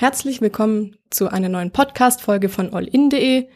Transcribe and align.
Herzlich 0.00 0.40
willkommen 0.40 0.96
zu 1.10 1.28
einer 1.28 1.50
neuen 1.50 1.72
Podcast-Folge 1.72 2.48
von 2.48 2.72
allin.de. 2.72 3.48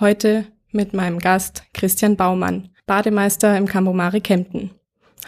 Heute 0.00 0.44
mit 0.72 0.92
meinem 0.92 1.20
Gast 1.20 1.62
Christian 1.72 2.16
Baumann, 2.16 2.70
Bademeister 2.84 3.56
im 3.56 3.66
Cambomari 3.66 4.20
Kempten. 4.20 4.72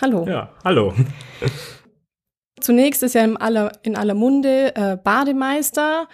Hallo. 0.02 0.26
Ja, 0.26 0.50
hallo. 0.64 0.92
Zunächst 2.60 3.04
ist 3.04 3.14
ja 3.14 3.22
in 3.22 3.36
aller, 3.36 3.70
in 3.84 3.94
aller 3.94 4.14
Munde 4.14 4.74
äh, 4.74 4.96
Bademeister. 4.96 6.08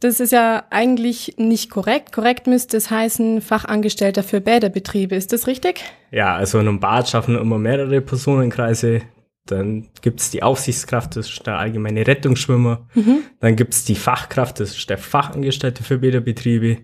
Das 0.00 0.18
ist 0.18 0.32
ja 0.32 0.64
eigentlich 0.70 1.36
nicht 1.38 1.70
korrekt. 1.70 2.10
Korrekt 2.10 2.48
müsste 2.48 2.78
es 2.78 2.90
heißen 2.90 3.40
Fachangestellter 3.40 4.24
für 4.24 4.40
Bäderbetriebe. 4.40 5.14
Ist 5.14 5.32
das 5.32 5.46
richtig? 5.46 5.84
Ja, 6.10 6.34
also 6.34 6.58
in 6.58 6.66
einem 6.66 6.80
Bad 6.80 7.08
schaffen 7.08 7.38
immer 7.38 7.58
mehrere 7.58 8.00
Personenkreise. 8.00 9.02
Dann 9.46 9.88
gibt 10.02 10.20
es 10.20 10.30
die 10.30 10.42
Aufsichtskraft, 10.42 11.16
das 11.16 11.30
ist 11.30 11.46
der 11.46 11.58
allgemeine 11.58 12.06
Rettungsschwimmer. 12.06 12.86
Mhm. 12.94 13.20
Dann 13.40 13.56
gibt 13.56 13.74
es 13.74 13.84
die 13.84 13.94
Fachkraft, 13.94 14.60
das 14.60 14.76
ist 14.76 14.90
der 14.90 14.98
Fachangestellte 14.98 15.82
für 15.82 15.98
Bäderbetriebe. 15.98 16.78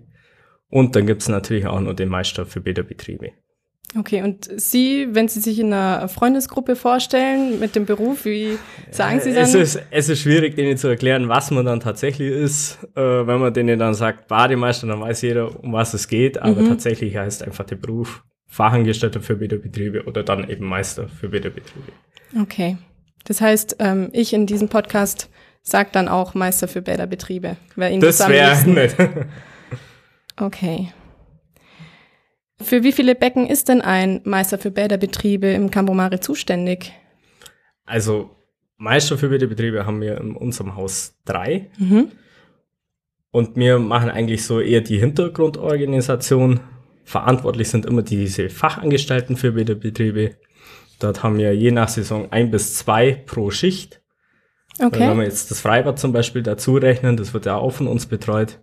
Und 0.68 0.96
dann 0.96 1.06
gibt 1.06 1.22
es 1.22 1.28
natürlich 1.28 1.66
auch 1.66 1.80
noch 1.80 1.94
den 1.94 2.08
Meister 2.08 2.46
für 2.46 2.60
Bäderbetriebe. 2.60 3.32
Okay, 3.98 4.22
und 4.22 4.48
Sie, 4.56 5.08
wenn 5.10 5.28
Sie 5.28 5.40
sich 5.40 5.58
in 5.58 5.72
einer 5.72 6.08
Freundesgruppe 6.08 6.76
vorstellen 6.76 7.60
mit 7.60 7.76
dem 7.76 7.84
Beruf, 7.84 8.24
wie 8.24 8.56
sagen 8.90 9.20
Sie 9.20 9.34
dann? 9.34 9.42
Es 9.42 9.54
ist, 9.54 9.82
es 9.90 10.08
ist 10.08 10.20
schwierig, 10.20 10.56
denen 10.56 10.78
zu 10.78 10.88
erklären, 10.88 11.28
was 11.28 11.50
man 11.50 11.66
dann 11.66 11.80
tatsächlich 11.80 12.32
ist. 12.32 12.78
Äh, 12.96 13.00
wenn 13.00 13.38
man 13.38 13.52
denen 13.52 13.78
dann 13.78 13.92
sagt 13.92 14.28
Bademeister, 14.28 14.86
dann 14.86 15.00
weiß 15.00 15.20
jeder, 15.22 15.62
um 15.62 15.74
was 15.74 15.92
es 15.92 16.08
geht. 16.08 16.40
Aber 16.40 16.62
mhm. 16.62 16.68
tatsächlich 16.68 17.16
heißt 17.16 17.42
einfach 17.42 17.64
der 17.64 17.76
Beruf 17.76 18.24
Fachangestellter 18.52 19.22
für 19.22 19.36
Bäderbetriebe 19.36 20.04
oder 20.04 20.22
dann 20.22 20.46
eben 20.50 20.66
Meister 20.66 21.08
für 21.08 21.30
Bäderbetriebe. 21.30 21.90
Okay. 22.38 22.76
Das 23.24 23.40
heißt, 23.40 23.76
ähm, 23.78 24.10
ich 24.12 24.34
in 24.34 24.44
diesem 24.46 24.68
Podcast 24.68 25.30
sage 25.62 25.88
dann 25.90 26.06
auch 26.06 26.34
Meister 26.34 26.68
für 26.68 26.82
Bäderbetriebe. 26.82 27.56
Wer 27.76 27.98
das, 27.98 28.18
das 28.18 28.28
wäre 28.28 28.54
nett. 28.68 28.94
Okay. 30.36 30.92
Für 32.60 32.82
wie 32.82 32.92
viele 32.92 33.14
Becken 33.14 33.46
ist 33.46 33.70
denn 33.70 33.80
ein 33.80 34.20
Meister 34.24 34.58
für 34.58 34.70
Bäderbetriebe 34.70 35.46
im 35.46 35.70
Cambomare 35.70 36.20
zuständig? 36.20 36.92
Also 37.86 38.36
Meister 38.76 39.16
für 39.16 39.30
Bäderbetriebe 39.30 39.86
haben 39.86 40.02
wir 40.02 40.20
in 40.20 40.36
unserem 40.36 40.76
Haus 40.76 41.14
drei. 41.24 41.70
Mhm. 41.78 42.12
Und 43.30 43.56
wir 43.56 43.78
machen 43.78 44.10
eigentlich 44.10 44.44
so 44.44 44.60
eher 44.60 44.82
die 44.82 44.98
Hintergrundorganisation. 44.98 46.60
Verantwortlich 47.04 47.68
sind 47.68 47.86
immer 47.86 48.02
diese 48.02 48.48
Fachangestellten 48.48 49.36
für 49.36 49.52
Bäderbetriebe. 49.52 50.36
Dort 50.98 51.22
haben 51.22 51.36
wir 51.36 51.54
je 51.54 51.72
nach 51.72 51.88
Saison 51.88 52.30
ein 52.30 52.50
bis 52.50 52.76
zwei 52.76 53.12
pro 53.12 53.50
Schicht. 53.50 54.00
Okay. 54.80 55.00
Wenn 55.00 55.18
wir 55.18 55.24
jetzt 55.24 55.50
das 55.50 55.60
Freibad 55.60 55.98
zum 55.98 56.12
Beispiel 56.12 56.42
dazu 56.42 56.76
rechnen, 56.76 57.16
das 57.16 57.34
wird 57.34 57.46
ja 57.46 57.56
auch 57.56 57.72
von 57.72 57.88
uns 57.88 58.06
betreut, 58.06 58.60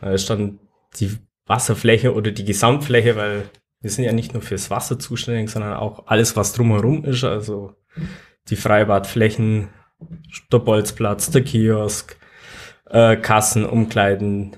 da 0.00 0.12
ist 0.12 0.30
dann 0.30 0.60
die 1.00 1.16
Wasserfläche 1.46 2.14
oder 2.14 2.30
die 2.30 2.44
Gesamtfläche, 2.44 3.16
weil 3.16 3.50
wir 3.80 3.90
sind 3.90 4.04
ja 4.04 4.12
nicht 4.12 4.34
nur 4.34 4.42
fürs 4.42 4.70
Wasser 4.70 4.98
zuständig, 4.98 5.50
sondern 5.50 5.74
auch 5.74 6.06
alles, 6.06 6.36
was 6.36 6.52
drumherum 6.52 7.04
ist, 7.04 7.24
also 7.24 7.74
die 8.48 8.56
Freibadflächen, 8.56 9.68
der 10.52 10.58
Bolzplatz, 10.58 11.30
der 11.30 11.42
Kiosk, 11.42 12.16
äh, 12.86 13.16
Kassen, 13.16 13.64
Umkleiden. 13.64 14.56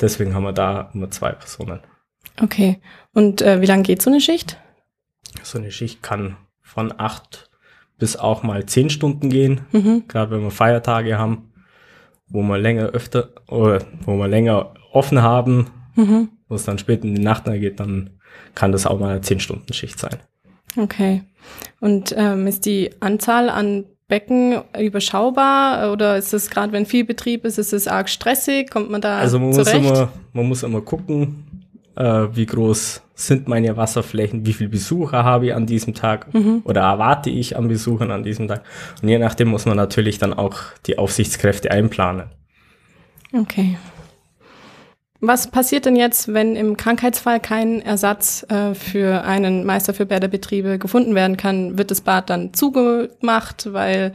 Deswegen 0.00 0.34
haben 0.34 0.44
wir 0.44 0.52
da 0.52 0.90
nur 0.94 1.10
zwei 1.10 1.32
Personen. 1.32 1.80
Okay. 2.42 2.80
Und 3.12 3.42
äh, 3.42 3.60
wie 3.60 3.66
lange 3.66 3.82
geht 3.82 4.02
so 4.02 4.10
eine 4.10 4.20
Schicht? 4.20 4.58
So 5.42 5.58
eine 5.58 5.70
Schicht 5.70 6.02
kann 6.02 6.36
von 6.62 6.92
acht 6.96 7.50
bis 7.98 8.16
auch 8.16 8.42
mal 8.42 8.66
zehn 8.66 8.90
Stunden 8.90 9.28
gehen, 9.28 9.60
mhm. 9.72 10.04
gerade 10.08 10.30
wenn 10.30 10.42
wir 10.42 10.50
Feiertage 10.50 11.18
haben, 11.18 11.52
wo 12.28 12.42
wir 12.42 12.58
länger 12.58 12.86
öfter 12.86 13.30
oder 13.46 13.84
wo 14.04 14.16
wir 14.16 14.26
länger 14.26 14.74
offen 14.92 15.22
haben, 15.22 15.66
mhm. 15.94 16.30
wo 16.48 16.54
es 16.54 16.64
dann 16.64 16.78
spät 16.78 17.04
in 17.04 17.14
die 17.14 17.22
Nacht 17.22 17.44
geht, 17.44 17.78
dann 17.78 18.10
kann 18.54 18.72
das 18.72 18.86
auch 18.86 18.98
mal 18.98 19.10
eine 19.10 19.20
10-Stunden-Schicht 19.20 19.98
sein. 19.98 20.16
Okay. 20.76 21.22
Und 21.80 22.14
ähm, 22.16 22.46
ist 22.46 22.64
die 22.64 22.90
Anzahl 23.00 23.50
an 23.50 23.84
Becken 24.08 24.60
überschaubar 24.78 25.92
oder 25.92 26.16
ist 26.16 26.34
es 26.34 26.50
gerade, 26.50 26.72
wenn 26.72 26.86
viel 26.86 27.04
Betrieb 27.04 27.44
ist, 27.44 27.58
ist 27.58 27.72
es 27.72 27.86
arg 27.86 28.08
stressig? 28.08 28.70
Kommt 28.70 28.90
man 28.90 29.00
da 29.00 29.18
Also 29.18 29.38
man 29.38 29.52
zurecht? 29.52 29.80
muss 29.80 29.90
immer, 29.90 30.12
man 30.32 30.48
muss 30.48 30.62
immer 30.62 30.80
gucken, 30.80 31.44
äh, 31.96 32.28
wie 32.32 32.46
groß 32.46 33.02
sind 33.14 33.48
meine 33.48 33.76
Wasserflächen, 33.76 34.46
wie 34.46 34.52
viele 34.52 34.70
Besucher 34.70 35.24
habe 35.24 35.46
ich 35.46 35.54
an 35.54 35.66
diesem 35.66 35.94
Tag 35.94 36.32
mhm. 36.32 36.62
oder 36.64 36.80
erwarte 36.82 37.30
ich 37.30 37.56
an 37.56 37.68
Besuchern 37.68 38.10
an 38.10 38.22
diesem 38.22 38.48
Tag. 38.48 38.64
Und 39.02 39.08
je 39.08 39.18
nachdem 39.18 39.48
muss 39.48 39.66
man 39.66 39.76
natürlich 39.76 40.18
dann 40.18 40.32
auch 40.32 40.56
die 40.86 40.98
Aufsichtskräfte 40.98 41.70
einplanen. 41.70 42.30
Okay. 43.32 43.76
Was 45.20 45.50
passiert 45.50 45.84
denn 45.84 45.96
jetzt, 45.96 46.32
wenn 46.32 46.56
im 46.56 46.78
Krankheitsfall 46.78 47.40
kein 47.40 47.82
Ersatz 47.82 48.46
äh, 48.48 48.74
für 48.74 49.22
einen 49.22 49.66
Meister 49.66 49.92
für 49.92 50.06
Bäderbetriebe 50.06 50.78
gefunden 50.78 51.14
werden 51.14 51.36
kann? 51.36 51.76
Wird 51.76 51.90
das 51.90 52.00
Bad 52.00 52.30
dann 52.30 52.54
zugemacht, 52.54 53.70
weil, 53.72 54.14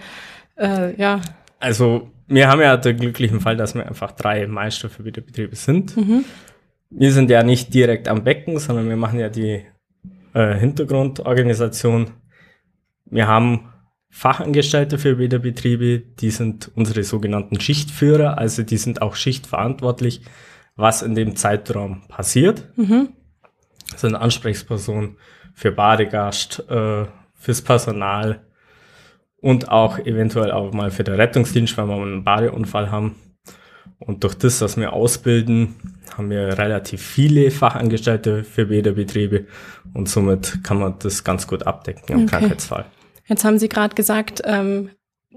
äh, 0.58 1.00
ja. 1.00 1.22
Also, 1.60 2.10
wir 2.28 2.48
haben 2.48 2.60
ja 2.60 2.76
den 2.76 2.98
glücklichen 2.98 3.40
Fall, 3.40 3.56
dass 3.56 3.76
wir 3.76 3.86
einfach 3.86 4.14
drei 4.14 4.48
Meister 4.48 4.90
für 4.90 5.04
Bäderbetriebe 5.04 5.56
sind. 5.56 5.96
Mhm. 5.96 6.26
Wir 6.98 7.12
sind 7.12 7.30
ja 7.30 7.44
nicht 7.44 7.74
direkt 7.74 8.08
am 8.08 8.24
Becken, 8.24 8.58
sondern 8.58 8.88
wir 8.88 8.96
machen 8.96 9.20
ja 9.20 9.30
die 9.30 9.66
äh, 10.34 10.54
Hintergrundorganisation. 10.56 12.12
Wir 13.06 13.28
haben 13.28 13.70
Fachangestellte 14.10 14.98
für 14.98 15.18
Bäderbetriebe, 15.18 16.00
die 16.00 16.30
sind 16.32 16.72
unsere 16.74 17.04
sogenannten 17.04 17.60
Schichtführer, 17.60 18.38
also 18.38 18.64
die 18.64 18.78
sind 18.78 19.02
auch 19.02 19.16
schichtverantwortlich 19.16 20.22
was 20.76 21.02
in 21.02 21.16
dem 21.16 21.36
Zeitraum 21.36 22.04
passiert. 22.08 22.68
Mhm. 22.78 23.10
Sind 23.96 24.16
Ansprechpersonen 24.16 25.18
für 25.54 25.72
Badegast, 25.72 26.64
äh, 26.70 27.06
fürs 27.34 27.62
Personal 27.62 28.46
und 29.38 29.70
auch 29.70 30.00
eventuell 30.00 30.52
auch 30.52 30.74
mal 30.74 30.92
für 30.92 31.04
den 31.04 31.16
Rettungsdienst, 31.16 31.78
wenn 31.78 31.88
wir 31.88 31.96
einen 31.96 32.24
Badeunfall 32.24 32.92
haben. 32.92 33.16
Und 34.00 34.24
durch 34.24 34.36
das, 34.36 34.62
was 34.62 34.78
wir 34.78 34.94
ausbilden, 34.94 35.76
haben 36.18 36.30
wir 36.30 36.58
relativ 36.58 37.02
viele 37.02 37.50
Fachangestellte 37.50 38.44
für 38.44 38.66
Bäderbetriebe 38.66 39.46
und 39.94 40.10
somit 40.10 40.64
kann 40.64 40.80
man 40.80 40.96
das 41.00 41.24
ganz 41.24 41.48
gut 41.48 41.66
abdecken 41.66 42.04
im 42.10 42.24
okay. 42.24 42.38
Krankheitsfall. 42.38 42.86
Jetzt 43.26 43.44
haben 43.44 43.58
Sie 43.58 43.70
gerade 43.70 43.96
gesagt, 43.96 44.42
ähm, 44.46 44.90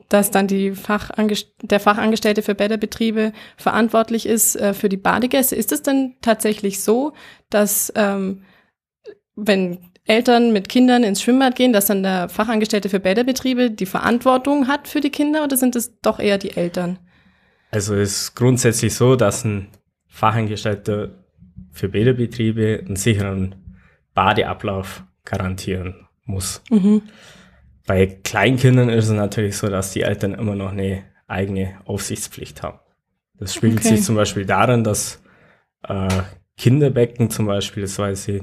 dass 0.08 0.30
dann 0.30 0.46
die 0.46 0.72
Fachangest 0.72 1.52
der 1.62 1.80
Fachangestellte 1.80 2.42
für 2.42 2.54
Bäderbetriebe 2.54 3.32
verantwortlich 3.56 4.26
ist 4.26 4.56
äh, 4.56 4.74
für 4.74 4.88
die 4.88 4.96
Badegäste. 4.96 5.56
Ist 5.56 5.72
es 5.72 5.82
denn 5.82 6.16
tatsächlich 6.20 6.82
so, 6.82 7.12
dass 7.50 7.92
ähm, 7.94 8.42
wenn 9.36 9.78
Eltern 10.04 10.52
mit 10.52 10.68
Kindern 10.68 11.04
ins 11.04 11.22
Schwimmbad 11.22 11.54
gehen, 11.54 11.72
dass 11.72 11.86
dann 11.86 12.02
der 12.02 12.28
Fachangestellte 12.28 12.88
für 12.88 13.00
Bäderbetriebe 13.00 13.70
die 13.70 13.86
Verantwortung 13.86 14.66
hat 14.66 14.88
für 14.88 15.00
die 15.00 15.10
Kinder 15.10 15.44
oder 15.44 15.56
sind 15.56 15.76
es 15.76 16.00
doch 16.00 16.18
eher 16.18 16.38
die 16.38 16.56
Eltern? 16.56 16.98
Also 17.70 17.94
es 17.94 18.22
ist 18.22 18.34
grundsätzlich 18.34 18.94
so, 18.94 19.16
dass 19.16 19.44
ein 19.44 19.68
Fachangestellter 20.06 21.10
für 21.70 21.88
Bäderbetriebe 21.88 22.82
einen 22.84 22.96
sicheren 22.96 23.54
Badeablauf 24.14 25.04
garantieren 25.24 26.06
muss. 26.24 26.62
Mhm. 26.70 27.02
Bei 27.86 28.06
Kleinkindern 28.06 28.88
ist 28.88 29.06
es 29.06 29.12
natürlich 29.12 29.56
so, 29.56 29.68
dass 29.68 29.92
die 29.92 30.02
Eltern 30.02 30.34
immer 30.34 30.54
noch 30.54 30.72
eine 30.72 31.04
eigene 31.26 31.78
Aufsichtspflicht 31.84 32.62
haben. 32.62 32.78
Das 33.38 33.54
spiegelt 33.54 33.80
okay. 33.80 33.96
sich 33.96 34.02
zum 34.02 34.16
Beispiel 34.16 34.44
darin, 34.44 34.82
dass 34.82 35.22
äh, 35.86 36.08
Kinderbecken 36.56 37.30
zum 37.30 37.46
Beispiel 37.46 37.86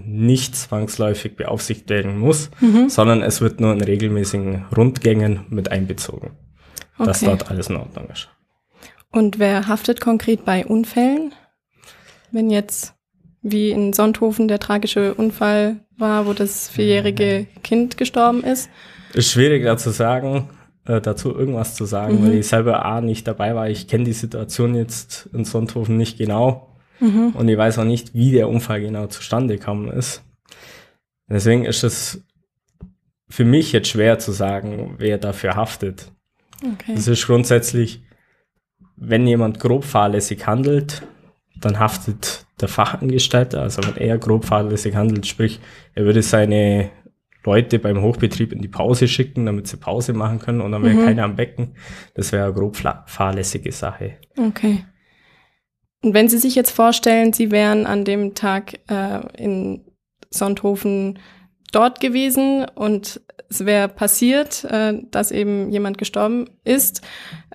nicht 0.06 0.56
zwangsläufig 0.56 1.36
beaufsichtigt 1.36 1.90
werden 1.90 2.18
muss, 2.18 2.50
mhm. 2.62 2.88
sondern 2.88 3.22
es 3.22 3.42
wird 3.42 3.60
nur 3.60 3.74
in 3.74 3.82
regelmäßigen 3.82 4.66
Rundgängen 4.76 5.42
mit 5.50 5.70
einbezogen, 5.70 6.32
okay. 6.98 7.08
dass 7.08 7.20
dort 7.20 7.52
alles 7.52 7.70
in 7.70 7.76
Ordnung 7.76 8.08
ist. 8.10 8.30
Und 9.16 9.40
wer 9.40 9.70
haftet 9.70 10.02
konkret 10.02 10.44
bei 10.44 10.66
Unfällen? 10.66 11.34
Wenn 12.34 12.50
jetzt 12.50 12.96
wie 13.42 13.70
in 13.70 13.94
Sonthofen 13.94 14.50
der 14.50 14.60
tragische 14.60 15.14
Unfall 15.14 15.78
war, 15.98 16.26
wo 16.26 16.34
das 16.34 16.68
vierjährige 16.68 17.48
Kind 17.64 17.96
gestorben 17.96 18.44
ist, 18.44 18.70
ist 19.14 19.32
schwierig 19.32 19.64
da 19.64 19.78
zu 19.78 19.92
sagen, 19.92 20.50
äh, 20.84 21.00
dazu 21.00 21.34
irgendwas 21.34 21.76
zu 21.76 21.86
sagen, 21.86 22.20
mhm. 22.20 22.26
weil 22.26 22.34
ich 22.40 22.48
selber 22.48 22.84
A 22.84 23.00
nicht 23.00 23.26
dabei 23.26 23.56
war. 23.56 23.70
Ich 23.70 23.88
kenne 23.88 24.04
die 24.04 24.12
Situation 24.12 24.76
jetzt 24.76 25.30
in 25.32 25.46
Sonthofen 25.46 25.96
nicht 25.96 26.18
genau 26.18 26.76
mhm. 27.00 27.30
und 27.36 27.48
ich 27.48 27.58
weiß 27.58 27.80
auch 27.80 27.86
nicht, 27.86 28.14
wie 28.14 28.34
der 28.34 28.50
Unfall 28.50 28.82
genau 28.82 29.08
zustande 29.08 29.58
gekommen 29.58 29.90
ist. 29.92 30.24
Deswegen 31.30 31.64
ist 31.64 31.86
es 31.86 32.22
für 33.30 33.46
mich 33.46 33.72
jetzt 33.72 33.88
schwer 33.88 34.20
zu 34.20 34.34
sagen, 34.34 34.96
wer 34.98 35.18
dafür 35.18 35.56
haftet. 35.56 36.12
Okay. 36.62 36.96
Es 36.98 37.08
ist 37.08 37.26
grundsätzlich, 37.26 38.02
wenn 38.98 39.28
jemand 39.28 39.60
grob 39.60 39.84
fahrlässig 39.84 40.46
handelt, 40.48 41.04
dann 41.60 41.80
haftet 41.80 42.46
der 42.62 42.68
Fachangestellte, 42.68 43.60
also 43.60 43.82
wenn 43.84 43.98
er 43.98 44.18
grob 44.18 44.46
fahrlässig 44.46 44.96
handelt, 44.96 45.26
sprich, 45.26 45.60
er 45.94 46.06
würde 46.06 46.22
seine 46.22 46.90
Leute 47.44 47.80
beim 47.80 48.02
Hochbetrieb 48.02 48.52
in 48.52 48.62
die 48.62 48.68
Pause 48.68 49.08
schicken, 49.08 49.46
damit 49.46 49.68
sie 49.68 49.78
Pause 49.78 50.14
machen 50.14 50.40
können 50.40 50.62
und 50.62 50.72
dann 50.72 50.84
wäre 50.84 50.96
mhm. 50.96 51.06
keiner 51.06 51.24
am 51.24 51.36
Becken. 51.36 51.76
Das 52.16 52.32
wäre 52.32 52.46
eine 52.46 52.54
grob 52.54 52.78
fahrlässige 53.06 53.72
Sache. 53.72 54.18
Okay. 54.38 54.86
Und 56.02 56.14
wenn 56.14 56.28
Sie 56.28 56.38
sich 56.38 56.56
jetzt 56.56 56.72
vorstellen, 56.72 57.34
Sie 57.34 57.52
wären 57.52 57.86
an 57.86 58.04
dem 58.06 58.36
Tag 58.36 58.80
äh, 58.90 59.22
in 59.38 59.82
Sonthofen 60.30 61.20
dort 61.72 62.00
gewesen 62.00 62.66
und 62.76 63.22
es 63.50 63.66
wäre 63.66 63.88
passiert, 63.88 64.64
äh, 64.66 64.94
dass 65.12 65.32
eben 65.32 65.70
jemand 65.70 65.98
gestorben 65.98 66.50
ist. 66.64 67.02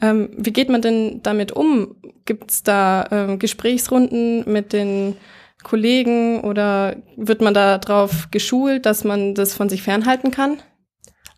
Ähm, 0.01 0.31
wie 0.37 0.53
geht 0.53 0.69
man 0.69 0.83
denn 0.83 1.21
damit 1.23 1.53
um? 1.53 1.97
Gibt 2.25 2.51
es 2.51 2.63
da 2.63 3.07
äh, 3.11 3.37
Gesprächsrunden 3.37 4.51
mit 4.51 4.73
den 4.73 5.17
Kollegen 5.63 6.41
oder 6.41 6.97
wird 7.17 7.43
man 7.43 7.55
da 7.55 7.79
drauf 7.79 8.29
geschult, 8.31 8.87
dass 8.87 9.05
man 9.05 9.35
das 9.35 9.55
von 9.55 9.69
sich 9.69 9.83
fernhalten 9.83 10.31
kann? 10.31 10.59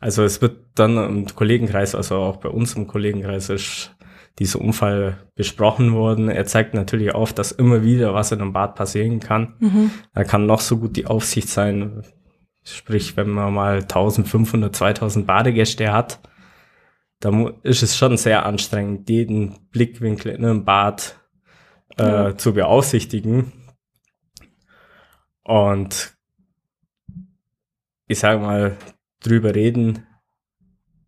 Also 0.01 0.25
es 0.25 0.43
wird 0.43 0.57
dann 0.75 0.97
im 0.97 1.27
Kollegenkreis, 1.27 1.95
also 1.95 2.17
auch 2.17 2.37
bei 2.39 2.49
uns 2.49 2.75
im 2.75 2.87
Kollegenkreis 2.87 3.49
ist 3.51 3.95
dieser 4.39 4.61
Unfall 4.61 5.19
besprochen 5.35 5.93
worden. 5.93 6.29
Er 6.29 6.47
zeigt 6.47 6.75
natürlich 6.75 7.15
auf, 7.15 7.33
dass 7.33 7.53
immer 7.53 7.83
wieder 7.83 8.15
was 8.15 8.33
in 8.33 8.41
einem 8.41 8.53
Bad 8.53 8.75
passieren 8.75 9.21
kann. 9.21 9.55
Mhm. 9.61 9.91
Da 10.15 10.25
kann 10.25 10.47
noch 10.47 10.61
so 10.61 10.79
gut 10.79 10.97
die 10.97 11.07
Aufsicht 11.07 11.49
sein. 11.49 12.03
Sprich, 12.65 13.17
wenn 13.17 13.31
man 13.31 13.53
mal 13.53 13.79
1500, 13.81 14.75
2000 14.75 15.27
Badegäste 15.27 15.93
hat, 15.93 16.21
dann 17.21 17.55
ist 17.63 17.83
es 17.83 17.97
schon 17.97 18.17
sehr 18.17 18.47
anstrengend, 18.47 19.09
jeden 19.09 19.69
Blickwinkel 19.71 20.33
in 20.33 20.45
einem 20.45 20.65
Bad 20.65 21.21
äh, 21.99 22.03
ja. 22.03 22.37
zu 22.37 22.55
beaufsichtigen. 22.55 23.53
Und 25.45 26.17
ich 28.07 28.19
sage 28.19 28.41
mal, 28.41 28.77
drüber 29.21 29.55
reden, 29.55 30.07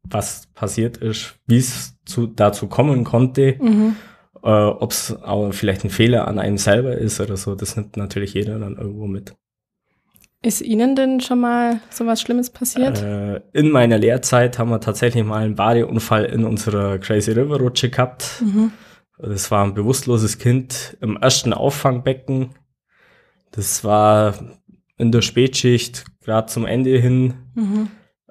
was 0.05 0.47
passiert 0.55 0.97
ist, 0.97 1.39
wie 1.47 1.59
es 1.59 1.97
zu, 2.05 2.27
dazu 2.27 2.69
kommen 2.69 3.05
konnte, 3.05 3.57
mhm. 3.61 3.97
äh, 4.43 4.49
ob 4.49 4.93
es 4.93 5.17
auch 5.23 5.53
vielleicht 5.53 5.85
ein 5.85 5.91
Fehler 5.91 6.29
an 6.29 6.39
einem 6.39 6.59
selber 6.59 6.97
ist 6.97 7.21
oder 7.21 7.37
so, 7.37 7.55
das 7.55 7.77
nimmt 7.77 7.97
natürlich 7.97 8.35
jeder 8.35 8.59
dann 8.59 8.77
irgendwo 8.77 9.07
mit. 9.07 9.35
Ist 10.45 10.61
Ihnen 10.61 10.95
denn 10.95 11.21
schon 11.21 11.41
mal 11.41 11.81
so 11.89 12.05
was 12.05 12.21
Schlimmes 12.21 12.51
passiert? 12.51 13.03
Äh, 13.03 13.41
in 13.55 13.71
meiner 13.71 13.97
Lehrzeit 13.97 14.59
haben 14.59 14.69
wir 14.69 14.79
tatsächlich 14.79 15.25
mal 15.25 15.43
einen 15.43 15.55
Badeunfall 15.55 16.27
in 16.27 16.45
unserer 16.45 16.99
Crazy 16.99 17.33
River 17.33 17.59
Rutsche 17.59 17.89
gehabt. 17.89 18.43
Mhm. 18.45 18.71
Das 19.17 19.51
war 19.51 19.65
ein 19.65 19.73
bewusstloses 19.73 20.39
Kind 20.39 20.99
im 21.01 21.17
ersten 21.17 21.55
Auffangbecken. 21.55 22.51
Das 23.53 23.85
war 23.85 24.35
in 24.99 25.13
der 25.13 25.23
Spätschicht, 25.23 26.05
gerade 26.21 26.49
zum 26.49 26.67
Ende 26.67 26.99
hin. 26.99 27.35
Mhm. 27.55 27.89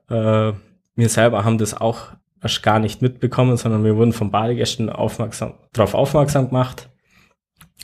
Äh, 0.08 0.54
wir 0.96 1.10
selber 1.10 1.44
haben 1.44 1.58
das 1.58 1.74
auch 1.74 2.10
erst 2.44 2.62
gar 2.62 2.78
nicht 2.78 3.02
mitbekommen, 3.02 3.58
sondern 3.58 3.84
wir 3.84 3.96
wurden 3.96 4.14
von 4.14 4.30
Badegästen 4.30 4.92
aufmerksam, 4.92 5.56
darauf 5.72 5.96
aufmerksam 5.96 6.50
gemacht, 6.50 6.92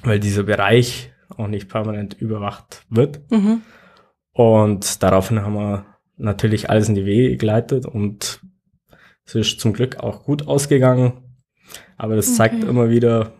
weil 0.03 0.19
dieser 0.19 0.43
Bereich 0.43 1.11
auch 1.35 1.47
nicht 1.47 1.67
permanent 1.67 2.13
überwacht 2.13 2.85
wird. 2.91 3.21
Mhm. 3.31 3.61
Und 4.33 5.03
daraufhin 5.03 5.41
haben 5.41 5.55
wir 5.55 5.85
natürlich 6.17 6.69
alles 6.69 6.89
in 6.89 6.95
die 6.95 7.05
Wege 7.05 7.37
geleitet 7.37 7.85
und 7.85 8.41
es 9.25 9.35
ist 9.35 9.59
zum 9.59 9.73
Glück 9.73 9.97
auch 9.99 10.23
gut 10.23 10.47
ausgegangen. 10.47 11.13
Aber 11.97 12.15
das 12.15 12.27
okay. 12.27 12.37
zeigt 12.37 12.63
immer 12.63 12.89
wieder, 12.89 13.33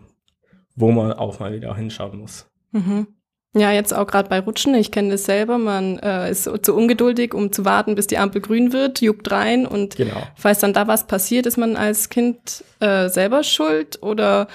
wo 0.76 0.92
man 0.92 1.12
auch 1.12 1.40
mal 1.40 1.52
wieder 1.52 1.74
hinschauen 1.74 2.18
muss. 2.18 2.46
Mhm. 2.72 3.06
Ja, 3.52 3.72
jetzt 3.72 3.92
auch 3.92 4.06
gerade 4.06 4.28
bei 4.28 4.38
Rutschen. 4.38 4.74
Ich 4.76 4.92
kenne 4.92 5.10
das 5.10 5.24
selber. 5.24 5.58
Man 5.58 5.98
äh, 5.98 6.30
ist 6.30 6.44
so, 6.44 6.56
zu 6.56 6.74
ungeduldig, 6.76 7.34
um 7.34 7.50
zu 7.50 7.64
warten, 7.64 7.96
bis 7.96 8.06
die 8.06 8.18
Ampel 8.18 8.40
grün 8.40 8.72
wird, 8.72 9.00
juckt 9.00 9.30
rein 9.32 9.66
und 9.66 9.96
genau. 9.96 10.22
falls 10.36 10.60
dann 10.60 10.72
da 10.72 10.86
was 10.86 11.08
passiert, 11.08 11.46
ist 11.46 11.56
man 11.56 11.76
als 11.76 12.10
Kind 12.10 12.62
äh, 12.78 13.08
selber 13.08 13.42
schuld 13.42 14.00
oder 14.02 14.46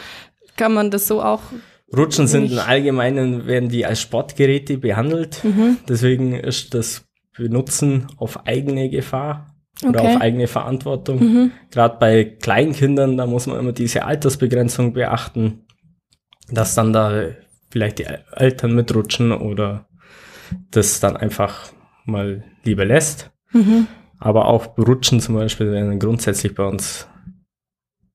kann 0.56 0.74
man 0.74 0.92
das 0.92 1.08
so 1.08 1.22
auch 1.22 1.42
Rutschen 1.96 2.28
sind 2.28 2.52
im 2.52 2.60
Allgemeinen, 2.60 3.46
werden 3.46 3.70
die 3.70 3.86
als 3.86 4.02
Sportgeräte 4.02 4.78
behandelt. 4.78 5.44
Mhm. 5.44 5.78
Deswegen 5.88 6.34
ist 6.34 6.74
das 6.74 7.06
Benutzen 7.38 8.08
auf 8.18 8.48
eigene 8.48 8.90
Gefahr 8.90 9.56
oder 9.84 10.02
okay. 10.02 10.16
auf 10.16 10.22
eigene 10.22 10.48
Verantwortung. 10.48 11.20
Mhm. 11.20 11.52
Gerade 11.72 11.98
bei 12.00 12.24
Kleinkindern, 12.24 13.18
da 13.18 13.26
muss 13.26 13.46
man 13.46 13.60
immer 13.60 13.74
diese 13.74 14.06
Altersbegrenzung 14.06 14.94
beachten, 14.94 15.66
dass 16.50 16.76
dann 16.76 16.94
da 16.94 17.30
vielleicht 17.70 18.00
die 18.00 18.08
Eltern 18.32 18.74
mitrutschen 18.74 19.32
oder 19.32 19.88
das 20.72 21.00
dann 21.00 21.18
einfach 21.18 21.72
mal 22.06 22.44
lieber 22.64 22.86
lässt. 22.86 23.32
Mhm. 23.52 23.88
Aber 24.20 24.48
auch 24.48 24.78
Rutschen 24.78 25.20
zum 25.20 25.36
Beispiel 25.36 25.72
werden 25.72 26.00
grundsätzlich 26.00 26.56
bei 26.56 26.64
uns 26.64 27.08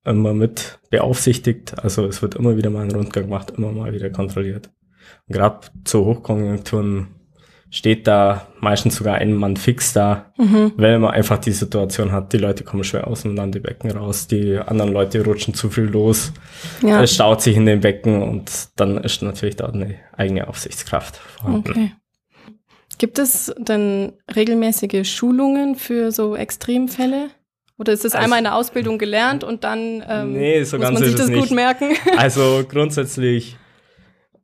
immer 0.04 0.32
mit 0.32 0.78
beaufsichtigt. 0.90 1.82
Also 1.82 2.06
es 2.06 2.22
wird 2.22 2.34
immer 2.34 2.56
wieder 2.56 2.70
mal 2.70 2.84
ein 2.84 2.92
Rundgang 2.92 3.24
gemacht, 3.24 3.52
immer 3.56 3.72
mal 3.72 3.92
wieder 3.92 4.10
kontrolliert. 4.10 4.70
Und 5.28 5.34
gerade 5.34 5.60
zu 5.84 6.04
Hochkonjunkturen 6.04 7.08
steht 7.70 8.06
da 8.08 8.48
meistens 8.58 8.96
sogar 8.96 9.16
ein 9.16 9.32
Mann 9.32 9.56
fix 9.56 9.92
da, 9.92 10.32
mhm. 10.36 10.72
weil 10.76 10.98
man 10.98 11.12
einfach 11.12 11.38
die 11.38 11.52
Situation 11.52 12.10
hat, 12.10 12.32
die 12.32 12.38
Leute 12.38 12.64
kommen 12.64 12.82
schwer 12.82 13.06
aus 13.06 13.22
dem 13.22 13.36
Landebecken 13.36 13.90
raus, 13.92 14.26
die 14.26 14.58
anderen 14.58 14.92
Leute 14.92 15.24
rutschen 15.24 15.54
zu 15.54 15.70
viel 15.70 15.84
los, 15.84 16.32
ja. 16.82 17.00
es 17.00 17.14
staut 17.14 17.40
sich 17.40 17.56
in 17.56 17.66
den 17.66 17.80
Becken 17.80 18.22
und 18.22 18.70
dann 18.74 18.98
ist 18.98 19.22
natürlich 19.22 19.56
da 19.56 19.66
eine 19.66 19.94
eigene 20.16 20.48
Aufsichtskraft 20.48 21.16
vorhanden. 21.16 21.70
Okay. 21.70 21.92
Gibt 22.98 23.18
es 23.18 23.54
denn 23.56 24.12
regelmäßige 24.34 25.08
Schulungen 25.08 25.76
für 25.76 26.10
so 26.12 26.36
Extremfälle? 26.36 27.30
Oder 27.80 27.94
ist 27.94 28.04
das 28.04 28.12
also, 28.12 28.24
einmal 28.24 28.40
in 28.40 28.44
der 28.44 28.56
Ausbildung 28.56 28.98
gelernt 28.98 29.42
und 29.42 29.64
dann 29.64 30.04
ähm, 30.06 30.34
nee, 30.34 30.62
so 30.64 30.76
muss 30.76 30.92
man 30.92 31.02
sich 31.02 31.14
das 31.14 31.28
nicht. 31.28 31.40
gut 31.40 31.50
merken? 31.50 31.94
Also 32.18 32.62
grundsätzlich 32.68 33.56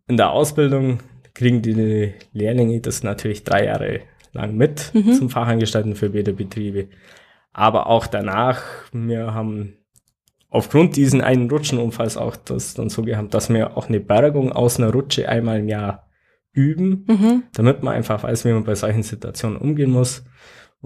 in 0.08 0.16
der 0.16 0.30
Ausbildung 0.30 1.00
kriegen 1.34 1.60
die 1.60 2.14
Lehrlinge 2.32 2.80
das 2.80 3.02
natürlich 3.02 3.44
drei 3.44 3.66
Jahre 3.66 4.00
lang 4.32 4.56
mit 4.56 4.90
mhm. 4.94 5.12
zum 5.12 5.28
Fachangestellten 5.28 5.96
für 5.96 6.08
Bäderbetriebe. 6.08 6.88
Aber 7.52 7.88
auch 7.88 8.06
danach, 8.06 8.62
wir 8.92 9.34
haben 9.34 9.76
aufgrund 10.48 10.96
diesen 10.96 11.20
einen 11.20 11.50
Rutschenunfalls 11.50 12.16
auch 12.16 12.36
das 12.36 12.72
dann 12.72 12.88
so 12.88 13.02
gehabt, 13.02 13.34
dass 13.34 13.50
wir 13.50 13.76
auch 13.76 13.90
eine 13.90 14.00
Bergung 14.00 14.50
aus 14.50 14.78
einer 14.78 14.90
Rutsche 14.90 15.28
einmal 15.28 15.58
im 15.58 15.68
Jahr 15.68 16.08
üben, 16.52 17.04
mhm. 17.06 17.42
damit 17.52 17.82
man 17.82 17.96
einfach 17.96 18.22
weiß, 18.22 18.46
wie 18.46 18.52
man 18.52 18.64
bei 18.64 18.74
solchen 18.74 19.02
Situationen 19.02 19.58
umgehen 19.58 19.90
muss. 19.90 20.24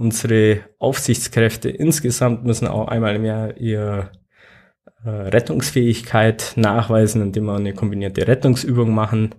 Unsere 0.01 0.61
Aufsichtskräfte 0.79 1.69
insgesamt 1.69 2.43
müssen 2.43 2.67
auch 2.67 2.89
einmal 2.89 3.17
im 3.17 3.25
Jahr 3.27 3.59
ihre 3.59 4.11
äh, 5.05 5.11
Rettungsfähigkeit 5.11 6.55
nachweisen, 6.57 7.21
indem 7.21 7.45
wir 7.45 7.57
eine 7.57 7.75
kombinierte 7.75 8.27
Rettungsübung 8.27 8.95
machen. 8.95 9.35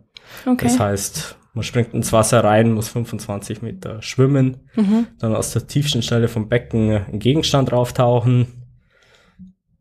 Okay. 0.45 0.65
Das 0.65 0.79
heißt, 0.79 1.35
man 1.55 1.63
springt 1.63 1.95
ins 1.95 2.13
Wasser 2.13 2.43
rein, 2.43 2.73
muss 2.73 2.89
25 2.89 3.63
Meter 3.63 4.03
schwimmen, 4.03 4.57
mhm. 4.75 5.07
dann 5.17 5.35
aus 5.35 5.51
der 5.51 5.65
tiefsten 5.65 6.03
Stelle 6.03 6.27
vom 6.27 6.47
Becken 6.47 6.91
einen 6.91 7.17
Gegenstand 7.17 7.71
rauftauchen. 7.71 8.45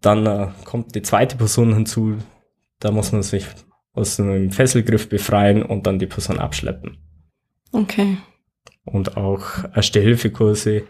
Dann 0.00 0.24
äh, 0.24 0.48
kommt 0.64 0.94
die 0.94 1.02
zweite 1.02 1.36
Person 1.36 1.74
hinzu, 1.74 2.16
da 2.78 2.90
muss 2.90 3.12
man 3.12 3.22
sich 3.22 3.44
aus 3.92 4.18
einem 4.18 4.50
Fesselgriff 4.50 5.10
befreien 5.10 5.62
und 5.62 5.86
dann 5.86 5.98
die 5.98 6.06
Person 6.06 6.38
abschleppen. 6.38 6.96
Okay 7.70 8.16
und 8.84 9.16
auch 9.16 9.42
Erste-Hilfe-Kurse 9.74 10.82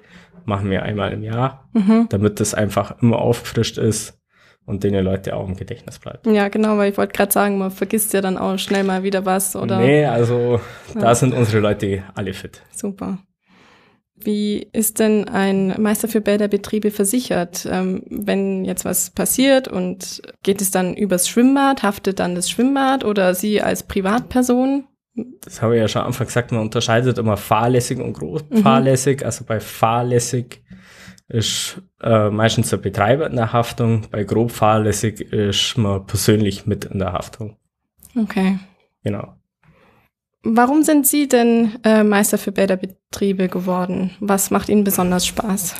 machen 0.45 0.71
wir 0.71 0.83
einmal 0.83 1.13
im 1.13 1.23
Jahr, 1.23 1.69
mhm. 1.73 2.07
damit 2.09 2.41
das 2.41 2.55
einfach 2.55 3.01
immer 3.03 3.19
aufgefrischt 3.19 3.79
ist 3.79 4.19
und 4.67 4.85
den 4.85 4.95
Leute 5.05 5.37
auch 5.37 5.49
im 5.49 5.57
Gedächtnis 5.57 5.99
bleibt. 5.99 6.27
Ja, 6.27 6.49
genau, 6.49 6.77
weil 6.79 6.93
ich 6.93 6.99
wollte 6.99 7.13
gerade 7.13 7.33
sagen, 7.33 7.59
man 7.59 7.71
vergisst 7.71 8.13
ja 8.13 8.21
dann 8.21 8.39
auch 8.39 8.59
schnell 8.59 8.85
mal 8.85 9.03
wieder 9.03 9.25
was, 9.25 9.57
oder? 9.57 9.79
Nee, 9.79 10.05
also 10.05 10.61
ja. 10.95 11.01
da 11.01 11.15
sind 11.15 11.35
unsere 11.35 11.61
Leute 11.61 12.05
alle 12.15 12.33
fit. 12.33 12.63
Super. 12.73 13.19
Wie 14.23 14.69
ist 14.73 14.99
denn 14.99 15.29
ein 15.29 15.75
Meister 15.81 16.07
für 16.07 16.21
Bäderbetriebe 16.21 16.91
versichert? 16.91 17.67
Ähm, 17.71 18.03
wenn 18.11 18.65
jetzt 18.67 18.85
was 18.85 19.11
passiert 19.11 19.67
und 19.67 20.21
geht 20.43 20.61
es 20.61 20.71
dann 20.71 20.95
übers 20.95 21.29
Schwimmbad, 21.29 21.83
haftet 21.83 22.21
dann 22.21 22.35
das 22.35 22.51
Schwimmbad 22.51 23.05
oder 23.05 23.35
Sie 23.35 23.63
als 23.63 23.83
Privatperson? 23.83 24.85
Das 25.15 25.61
habe 25.61 25.77
ich 25.77 25.81
ja 25.81 25.89
schon 25.89 26.03
am 26.03 26.09
Anfang 26.09 26.27
gesagt, 26.27 26.53
man 26.53 26.61
unterscheidet 26.63 27.19
immer 27.19 27.37
fahrlässig 27.37 27.99
und 27.99 28.13
großfahrlässig. 28.15 29.21
Mhm. 29.21 29.27
Also 29.27 29.45
bei 29.45 29.61
fahrlässig 29.61 30.63
ist 31.29 31.81
äh, 32.03 32.31
meistens 32.31 32.71
der 32.71 32.79
Betreiber 32.79 33.27
in 33.29 33.37
der 33.37 33.53
Haftung, 33.53 34.07
bei 34.11 34.25
grob 34.25 34.51
fahrlässig 34.51 35.21
ist 35.21 35.79
man 35.79 36.07
persönlich 36.07 36.67
mit 36.67 36.85
in 36.87 36.99
der 36.99 37.13
Haftung. 37.13 37.57
Okay. 38.17 38.59
Genau. 39.05 39.37
Warum 40.43 40.83
sind 40.83 41.07
Sie 41.07 41.29
denn 41.29 41.79
äh, 41.85 42.03
Meister 42.03 42.39
für 42.39 42.51
Bäderbetriebe 42.51 43.49
geworden? 43.49 44.11
Was 44.21 44.51
macht 44.51 44.69
Ihnen 44.69 44.85
besonders 44.85 45.27
Spaß? 45.27 45.75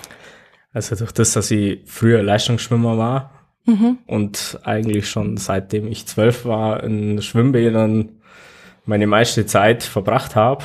Also 0.73 0.97
durch 0.97 1.13
das, 1.13 1.33
dass 1.33 1.51
ich 1.51 1.81
früher 1.87 2.23
Leistungsschwimmer 2.23 2.97
war 2.97 3.33
mhm. 3.65 3.99
und 4.07 4.61
eigentlich 4.63 5.09
schon 5.09 5.37
seitdem 5.37 5.89
ich 5.89 6.07
zwölf 6.07 6.45
war 6.45 6.85
in 6.85 7.21
Schwimmbädern 7.23 8.20
meine 8.91 9.07
meiste 9.07 9.47
Zeit 9.47 9.85
verbracht 9.85 10.35
habe, 10.35 10.65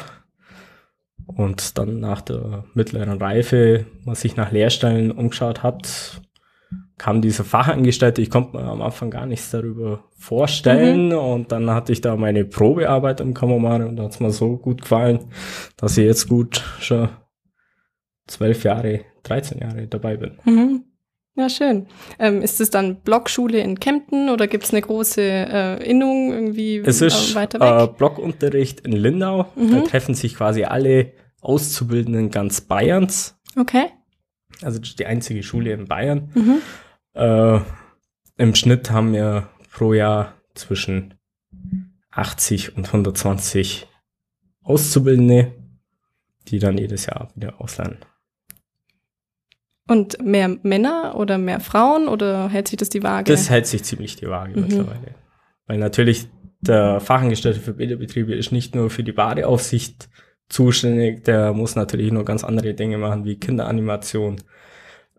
Und 1.27 1.77
dann 1.77 1.99
nach 1.99 2.21
der 2.21 2.65
mittleren 2.73 3.21
Reife, 3.21 3.85
was 4.03 4.21
sich 4.21 4.35
nach 4.35 4.51
Lehrstellen 4.51 5.11
umgeschaut 5.11 5.63
hat, 5.63 6.21
kam 6.97 7.21
dieser 7.21 7.43
Fachangestellte, 7.43 8.21
ich 8.21 8.29
konnte 8.29 8.57
mir 8.57 8.63
am 8.63 8.81
Anfang 8.81 9.11
gar 9.11 9.25
nichts 9.25 9.51
darüber 9.51 10.05
vorstellen 10.17 11.07
mhm. 11.09 11.17
und 11.17 11.51
dann 11.51 11.69
hatte 11.69 11.91
ich 11.91 12.01
da 12.01 12.15
meine 12.15 12.45
Probearbeit 12.45 13.19
im 13.21 13.33
Kamomare 13.33 13.85
und 13.87 13.97
da 13.97 14.03
hat 14.03 14.11
es 14.11 14.19
mir 14.19 14.31
so 14.31 14.57
gut 14.57 14.81
gefallen, 14.81 15.19
dass 15.77 15.97
ich 15.97 16.05
jetzt 16.05 16.29
gut 16.29 16.63
schon 16.79 17.09
zwölf 18.27 18.63
Jahre, 18.63 19.01
13 19.23 19.59
Jahre 19.59 19.87
dabei 19.87 20.17
bin. 20.17 20.39
Mhm. 20.45 20.83
Ja, 21.37 21.49
schön. 21.49 21.87
Ähm, 22.17 22.41
ist 22.41 22.61
es 22.61 22.69
dann 22.69 23.01
Blockschule 23.01 23.59
in 23.59 23.79
Kempten 23.79 24.29
oder 24.29 24.47
gibt 24.47 24.63
es 24.63 24.71
eine 24.71 24.81
große 24.81 25.21
äh, 25.21 25.89
Innung 25.89 26.31
irgendwie 26.31 26.77
es 26.77 27.01
ist, 27.01 27.31
äh, 27.31 27.35
weiter 27.35 27.59
weg? 27.59 27.89
Äh, 27.89 27.97
Blockunterricht 27.97 28.81
in 28.81 28.93
Lindau. 28.93 29.51
Mhm. 29.55 29.71
Da 29.71 29.81
treffen 29.81 30.15
sich 30.15 30.35
quasi 30.35 30.63
alle 30.63 31.11
Auszubildenden 31.41 32.31
ganz 32.31 32.61
Bayerns. 32.61 33.37
Okay. 33.57 33.87
Also 34.61 34.79
das 34.79 34.89
ist 34.89 34.99
die 34.99 35.05
einzige 35.05 35.43
Schule 35.43 35.73
in 35.73 35.85
Bayern. 35.85 36.31
Mhm. 36.33 36.61
Äh, 37.13 37.59
Im 38.37 38.55
Schnitt 38.55 38.89
haben 38.91 39.11
wir 39.11 39.49
pro 39.71 39.93
Jahr 39.93 40.35
zwischen 40.53 41.15
80 42.11 42.77
und 42.77 42.87
120 42.87 43.87
Auszubildende, 44.63 45.51
die 46.47 46.59
dann 46.59 46.77
jedes 46.77 47.07
Jahr 47.07 47.29
wieder 47.35 47.59
auslernen. 47.59 47.97
Und 49.87 50.23
mehr 50.23 50.57
Männer 50.63 51.15
oder 51.15 51.37
mehr 51.37 51.59
Frauen 51.59 52.07
oder 52.07 52.49
hält 52.49 52.67
sich 52.67 52.77
das 52.77 52.89
die 52.89 53.03
Waage? 53.03 53.31
Das 53.31 53.49
hält 53.49 53.67
sich 53.67 53.83
ziemlich 53.83 54.15
die 54.15 54.27
Waage 54.27 54.55
mhm. 54.55 54.61
mittlerweile. 54.67 55.15
Weil 55.67 55.77
natürlich 55.77 56.27
der 56.59 56.99
Fachangestellte 56.99 57.59
für 57.59 57.73
Bäderbetriebe 57.73 58.33
ist 58.33 58.51
nicht 58.51 58.73
nur 58.75 58.89
für 58.89 59.03
die 59.03 59.11
Badeaufsicht 59.11 60.09
zuständig, 60.49 61.23
der 61.23 61.53
muss 61.53 61.75
natürlich 61.75 62.11
noch 62.11 62.25
ganz 62.25 62.43
andere 62.43 62.73
Dinge 62.73 62.97
machen, 62.97 63.25
wie 63.25 63.35
Kinderanimation, 63.35 64.37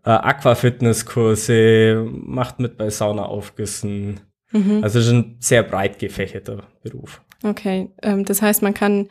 äh, 0.03 0.09
Aquafitnesskurse, 0.09 2.05
macht 2.09 2.59
mit 2.59 2.77
bei 2.77 2.89
Saunaaufgüssen. 2.89 4.19
Mhm. 4.51 4.83
Also 4.83 4.99
ist 4.99 5.09
ein 5.09 5.37
sehr 5.39 5.63
breit 5.63 5.99
gefächerter 5.99 6.63
Beruf. 6.81 7.21
Okay, 7.43 7.91
ähm, 8.01 8.25
das 8.25 8.41
heißt, 8.41 8.61
man 8.61 8.73
kann 8.73 9.09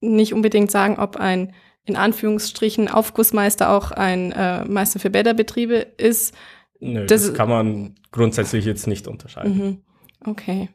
nicht 0.00 0.32
unbedingt 0.32 0.70
sagen, 0.70 0.98
ob 0.98 1.16
ein 1.16 1.52
in 1.84 1.96
Anführungsstrichen 1.96 2.88
Aufgussmeister 2.88 3.70
auch 3.70 3.90
ein 3.90 4.32
äh, 4.32 4.64
Meister 4.64 5.00
für 5.00 5.10
Bäderbetriebe 5.10 5.86
ist. 5.96 6.34
Nö, 6.78 7.06
das, 7.06 7.26
das, 7.26 7.34
kann 7.34 7.48
man 7.48 7.94
grundsätzlich 8.12 8.64
jetzt 8.64 8.86
nicht 8.86 9.06
unterscheiden. 9.06 9.56
Mhm. 9.56 10.30
Okay. 10.30 10.68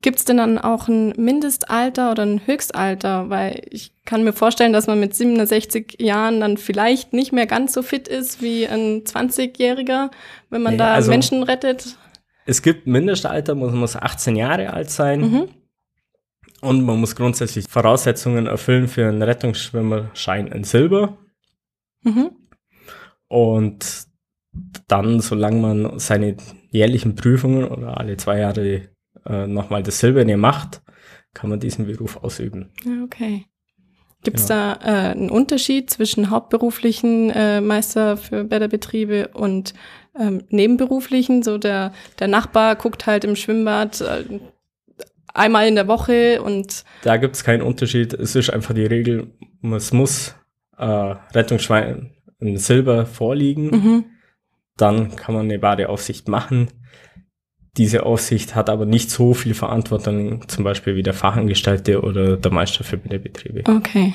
Gibt 0.00 0.18
es 0.18 0.24
denn 0.24 0.36
dann 0.36 0.58
auch 0.58 0.86
ein 0.86 1.12
Mindestalter 1.16 2.12
oder 2.12 2.24
ein 2.24 2.46
Höchstalter? 2.46 3.30
Weil 3.30 3.62
ich 3.68 3.92
kann 4.04 4.22
mir 4.22 4.32
vorstellen, 4.32 4.72
dass 4.72 4.86
man 4.86 5.00
mit 5.00 5.14
67 5.14 5.96
Jahren 6.00 6.40
dann 6.40 6.56
vielleicht 6.56 7.12
nicht 7.12 7.32
mehr 7.32 7.46
ganz 7.46 7.72
so 7.72 7.82
fit 7.82 8.06
ist 8.06 8.40
wie 8.40 8.68
ein 8.68 9.02
20-Jähriger, 9.02 10.10
wenn 10.50 10.62
man 10.62 10.74
nee, 10.74 10.78
da 10.78 10.94
also 10.94 11.10
Menschen 11.10 11.42
rettet. 11.42 11.96
Es 12.46 12.62
gibt 12.62 12.86
Mindestalter, 12.86 13.56
man 13.56 13.74
muss 13.76 13.96
18 13.96 14.36
Jahre 14.36 14.72
alt 14.72 14.90
sein. 14.90 15.20
Mhm. 15.20 15.48
Und 16.60 16.84
man 16.84 16.98
muss 16.98 17.14
grundsätzlich 17.14 17.66
Voraussetzungen 17.68 18.46
erfüllen 18.46 18.88
für 18.88 19.08
einen 19.08 19.22
Rettungsschwimmerschein 19.22 20.48
in 20.48 20.64
Silber. 20.64 21.16
Mhm. 22.02 22.30
Und 23.28 24.06
dann, 24.88 25.20
solange 25.20 25.60
man 25.60 25.98
seine 25.98 26.36
jährlichen 26.70 27.14
Prüfungen 27.14 27.64
oder 27.64 27.98
alle 27.98 28.16
zwei 28.16 28.40
Jahre 28.40 28.88
äh, 29.26 29.46
nochmal 29.46 29.82
das 29.82 30.00
Silberne 30.00 30.36
macht, 30.36 30.82
kann 31.34 31.50
man 31.50 31.60
diesen 31.60 31.86
Beruf 31.86 32.16
ausüben. 32.16 32.70
Okay. 33.04 33.44
Gibt 34.24 34.40
es 34.40 34.48
genau. 34.48 34.74
da 34.74 35.10
äh, 35.10 35.10
einen 35.12 35.30
Unterschied 35.30 35.90
zwischen 35.90 36.30
hauptberuflichen 36.30 37.30
äh, 37.30 37.60
Meister 37.60 38.16
für 38.16 38.42
Bäderbetriebe 38.42 39.28
und 39.28 39.74
ähm, 40.18 40.42
nebenberuflichen? 40.48 41.44
So 41.44 41.56
der, 41.58 41.92
der 42.18 42.26
Nachbar 42.26 42.74
guckt 42.74 43.06
halt 43.06 43.24
im 43.24 43.36
Schwimmbad 43.36 44.00
äh, 44.00 44.24
einmal 45.38 45.66
in 45.66 45.74
der 45.74 45.88
Woche 45.88 46.42
und. 46.42 46.84
Da 47.02 47.16
gibt 47.16 47.36
es 47.36 47.44
keinen 47.44 47.62
Unterschied. 47.62 48.12
Es 48.14 48.34
ist 48.36 48.50
einfach 48.50 48.74
die 48.74 48.86
Regel, 48.86 49.32
es 49.74 49.92
muss 49.92 50.34
äh, 50.76 50.84
Rettungsschwein 50.84 52.12
in 52.40 52.56
Silber 52.58 53.06
vorliegen. 53.06 53.70
Mhm. 53.70 54.04
Dann 54.76 55.16
kann 55.16 55.34
man 55.34 55.46
eine 55.46 55.58
Badeaufsicht 55.58 56.28
machen. 56.28 56.68
Diese 57.76 58.04
Aufsicht 58.04 58.54
hat 58.54 58.70
aber 58.70 58.86
nicht 58.86 59.10
so 59.10 59.34
viel 59.34 59.54
Verantwortung, 59.54 60.48
zum 60.48 60.64
Beispiel 60.64 60.96
wie 60.96 61.02
der 61.02 61.14
Fachangestellte 61.14 62.02
oder 62.02 62.36
der 62.36 62.52
Meister 62.52 62.84
für 62.84 62.96
Betriebe. 62.96 63.62
Okay. 63.68 64.14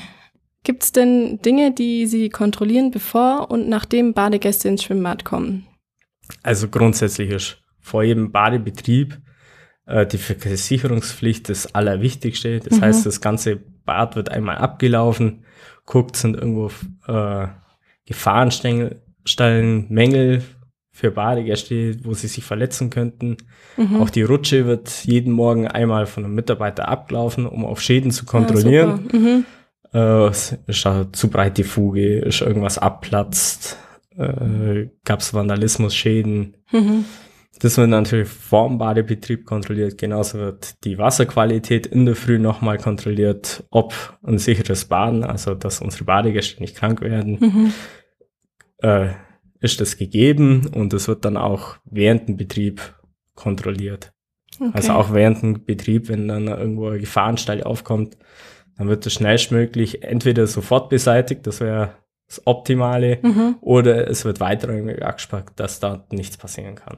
Gibt 0.64 0.84
es 0.84 0.92
denn 0.94 1.40
Dinge, 1.42 1.74
die 1.74 2.06
Sie 2.06 2.30
kontrollieren, 2.30 2.92
bevor 2.92 3.52
und 3.52 3.68
nachdem 3.68 4.14
Badegäste 4.14 4.70
ins 4.70 4.84
Schwimmbad 4.84 5.26
kommen? 5.26 5.68
Also 6.42 6.70
grundsätzlich 6.70 7.30
ist 7.30 7.62
vor 7.82 8.04
jedem 8.04 8.32
Badebetrieb 8.32 9.18
äh, 9.86 10.06
die 10.06 10.18
Versicherungspflicht 10.18 11.50
das 11.50 11.76
Allerwichtigste. 11.76 12.60
Das 12.60 12.78
mhm. 12.78 12.82
heißt, 12.82 13.06
das 13.06 13.22
ganze 13.22 13.58
Bad 13.86 14.16
wird 14.16 14.30
einmal 14.30 14.58
abgelaufen, 14.58 15.46
guckt, 15.86 16.16
sind 16.16 16.36
irgendwo 16.36 16.72
äh, 17.08 17.48
Gefahrenstellen, 18.06 19.88
Mängel 19.90 20.44
für 20.92 21.12
Badegäste, 21.12 21.98
wo 22.04 22.14
sie 22.14 22.28
sich 22.28 22.44
verletzen 22.44 22.90
könnten. 22.90 23.38
Mhm. 23.78 24.02
Auch 24.02 24.10
die 24.10 24.22
Rutsche 24.22 24.66
wird 24.66 25.06
jeden 25.06 25.34
Morgen 25.34 25.68
einmal 25.68 26.06
von 26.06 26.24
einem 26.24 26.36
Mitarbeiter 26.36 26.88
abgelaufen, 26.88 27.48
um 27.48 27.66
auf 27.66 27.82
Schäden 27.82 28.12
zu 28.12 28.26
kontrollieren. 28.26 29.10
Ja, 29.12 29.20
mhm. 29.20 29.46
äh, 29.94 30.30
ist 30.30 30.86
da 30.86 31.12
zu 31.12 31.30
breit 31.30 31.58
die 31.58 31.64
Fuge, 31.64 32.20
ist 32.20 32.42
irgendwas 32.42 32.78
abplatzt, 32.78 33.78
äh, 34.18 34.88
gab 35.04 35.22
es 35.22 35.34
Vandalismus-Schäden. 35.34 36.58
Mhm. 36.72 37.06
Das 37.60 37.78
wird 37.78 37.90
natürlich 37.90 38.28
vorm 38.28 38.78
Badebetrieb 38.78 39.46
kontrolliert. 39.46 39.98
Genauso 39.98 40.40
wird 40.40 40.84
die 40.84 40.98
Wasserqualität 40.98 41.86
in 41.86 42.06
der 42.06 42.16
Früh 42.16 42.40
nochmal 42.40 42.78
kontrolliert, 42.78 43.64
ob 43.70 43.94
ein 44.24 44.38
sicheres 44.38 44.86
Baden, 44.86 45.24
also 45.24 45.54
dass 45.54 45.80
unsere 45.80 46.04
Badegäste 46.04 46.62
nicht 46.62 46.76
krank 46.76 47.02
werden, 47.02 47.38
mhm. 47.40 47.74
äh, 48.80 49.10
ist 49.60 49.80
das 49.80 49.98
gegeben 49.98 50.68
und 50.74 50.94
es 50.94 51.08
wird 51.08 51.26
dann 51.26 51.38
auch 51.38 51.78
während 51.86 52.28
dem 52.28 52.38
Betrieb 52.38 52.82
kontrolliert. 53.36 54.12
Okay. 54.60 54.72
Also 54.74 54.94
auch 54.94 55.14
während 55.14 55.42
dem 55.42 55.66
Betrieb, 55.66 56.10
wenn 56.10 56.28
dann 56.28 56.48
irgendwo 56.48 56.90
ein 56.90 57.00
Gefahrenstall 57.00 57.64
aufkommt, 57.64 58.18
dann 58.78 58.90
wird 58.90 59.06
das 59.06 59.14
schnellstmöglich 59.14 60.04
entweder 60.04 60.48
sofort 60.48 60.90
beseitigt, 60.90 61.46
das 61.48 61.60
wäre 61.60 61.94
das 62.28 62.46
Optimale, 62.46 63.20
mhm. 63.22 63.56
oder 63.62 64.10
es 64.10 64.26
wird 64.26 64.40
weiterhin 64.40 65.02
abgespart, 65.02 65.52
dass 65.56 65.80
da 65.80 66.06
nichts 66.12 66.38
passieren 66.38 66.76
kann. 66.76 66.98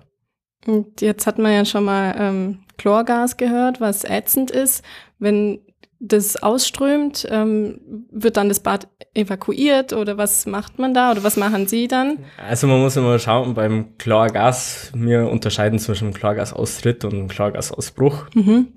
Und 0.68 1.02
jetzt 1.02 1.28
hat 1.28 1.38
man 1.38 1.54
ja 1.54 1.66
schon 1.66 1.86
mal 1.86 2.16
ähm, 2.18 2.60
Chlorgas 2.78 3.38
gehört, 3.38 3.82
was 3.82 4.04
ätzend 4.04 4.52
ist. 4.52 4.84
Wenn 5.20 5.60
das 6.00 6.38
ausströmt, 6.38 7.26
ähm, 7.30 7.80
wird 8.12 8.38
dann 8.38 8.50
das 8.50 8.60
Bad 8.60 8.88
evakuiert 9.14 9.94
oder 9.94 10.18
was 10.18 10.46
macht 10.46 10.78
man 10.78 10.94
da 10.94 11.12
oder 11.12 11.24
was 11.24 11.38
machen 11.38 11.68
Sie 11.68 11.88
dann? 11.88 12.20
Also 12.38 12.68
man 12.68 12.82
muss 12.82 12.98
immer 12.98 13.18
schauen, 13.18 13.54
beim 13.54 13.98
Chlorgas, 13.98 14.92
wir 14.94 15.30
unterscheiden 15.30 15.80
zwischen 15.80 16.14
Chlorgasaustritt 16.14 17.06
und 17.06 17.30
Chlorgasausbruch. 17.30 18.28
Mhm. 18.34 18.74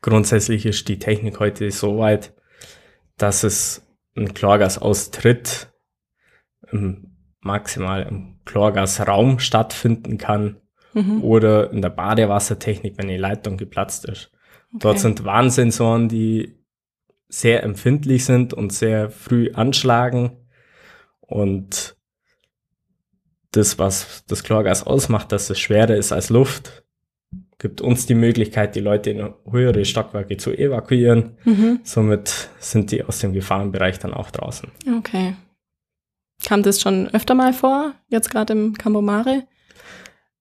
Grundsätzlich 0.00 0.66
ist 0.66 0.88
die 0.88 0.98
Technik 0.98 1.40
heute 1.40 1.70
so 1.70 1.98
weit, 1.98 2.34
dass 3.18 3.44
es 3.44 3.86
ein 4.16 4.34
Chlorgasaustritt 4.34 5.68
maximal 7.40 8.02
im 8.02 8.40
Chlorgasraum 8.44 9.38
stattfinden 9.38 10.18
kann 10.18 10.61
mhm. 10.94 11.22
oder 11.22 11.70
in 11.70 11.82
der 11.82 11.90
Badewassertechnik, 11.90 12.98
wenn 12.98 13.08
die 13.08 13.16
Leitung 13.16 13.56
geplatzt 13.56 14.04
ist. 14.04 14.30
Okay. 14.68 14.78
Dort 14.80 14.98
sind 15.00 15.24
Warnsensoren, 15.24 16.08
die 16.08 16.56
sehr 17.28 17.62
empfindlich 17.62 18.24
sind 18.24 18.52
und 18.52 18.72
sehr 18.72 19.10
früh 19.10 19.50
anschlagen. 19.52 20.36
Und 21.20 21.96
das, 23.52 23.78
was 23.78 24.24
das 24.26 24.42
Chlorgas 24.42 24.86
ausmacht, 24.86 25.32
dass 25.32 25.50
es 25.50 25.58
schwerer 25.58 25.96
ist 25.96 26.12
als 26.12 26.30
Luft, 26.30 26.84
gibt 27.58 27.80
uns 27.80 28.06
die 28.06 28.14
Möglichkeit, 28.14 28.74
die 28.74 28.80
Leute 28.80 29.10
in 29.10 29.34
höhere 29.48 29.84
Stockwerke 29.84 30.36
zu 30.36 30.52
evakuieren. 30.52 31.36
Mhm. 31.44 31.80
Somit 31.84 32.50
sind 32.58 32.90
die 32.90 33.04
aus 33.04 33.20
dem 33.20 33.32
Gefahrenbereich 33.32 33.98
dann 33.98 34.12
auch 34.12 34.30
draußen. 34.30 34.68
Okay. 34.98 35.36
Kam 36.44 36.62
das 36.62 36.80
schon 36.80 37.08
öfter 37.14 37.34
mal 37.34 37.52
vor, 37.52 37.94
jetzt 38.08 38.30
gerade 38.30 38.52
im 38.52 38.74
Cambomare? 38.74 39.44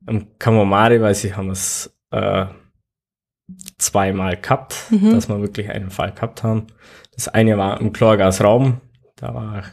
Im 0.07 0.37
Kamomari, 0.39 1.01
weiß 1.01 1.23
ich, 1.25 1.35
haben 1.35 1.51
es 1.51 1.95
äh, 2.11 2.45
zweimal 3.77 4.37
gehabt, 4.37 4.75
mhm. 4.89 5.11
dass 5.11 5.29
wir 5.29 5.41
wirklich 5.41 5.69
einen 5.69 5.89
Fall 5.89 6.11
gehabt 6.11 6.43
haben. 6.43 6.67
Das 7.13 7.27
eine 7.27 7.57
war 7.57 7.79
im 7.79 7.93
Chlorgasraum, 7.93 8.81
da 9.15 9.33
war 9.33 9.63